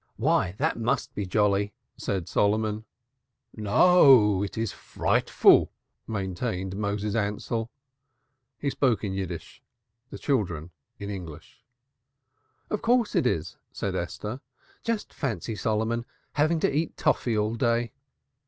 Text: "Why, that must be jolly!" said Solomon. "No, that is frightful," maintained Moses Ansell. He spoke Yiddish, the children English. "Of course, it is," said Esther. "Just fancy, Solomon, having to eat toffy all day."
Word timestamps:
"Why, 0.17 0.53
that 0.53 0.79
must 0.79 1.13
be 1.13 1.27
jolly!" 1.27 1.73
said 1.95 2.27
Solomon. 2.27 2.85
"No, 3.55 4.41
that 4.41 4.57
is 4.57 4.71
frightful," 4.71 5.71
maintained 6.07 6.75
Moses 6.75 7.13
Ansell. 7.13 7.69
He 8.57 8.71
spoke 8.71 9.03
Yiddish, 9.03 9.61
the 10.09 10.17
children 10.17 10.71
English. 10.97 11.63
"Of 12.71 12.81
course, 12.81 13.13
it 13.13 13.27
is," 13.27 13.57
said 13.71 13.93
Esther. 13.93 14.41
"Just 14.83 15.13
fancy, 15.13 15.55
Solomon, 15.55 16.05
having 16.31 16.59
to 16.61 16.75
eat 16.75 16.97
toffy 16.97 17.37
all 17.37 17.53
day." 17.53 17.91